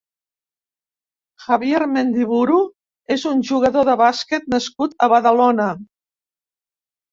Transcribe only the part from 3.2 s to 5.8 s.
un jugador de bàsquet nascut a Badalona.